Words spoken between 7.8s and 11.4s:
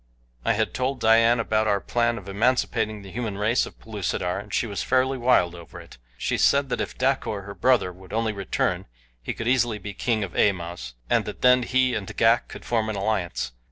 would only return he could easily be king of Amoz, and